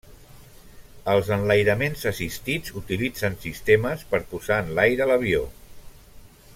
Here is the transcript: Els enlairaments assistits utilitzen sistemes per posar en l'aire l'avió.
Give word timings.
Els 1.11 1.27
enlairaments 1.35 2.05
assistits 2.11 2.73
utilitzen 2.81 3.37
sistemes 3.45 4.07
per 4.15 4.23
posar 4.33 4.59
en 4.65 4.73
l'aire 4.81 5.09
l'avió. 5.13 5.45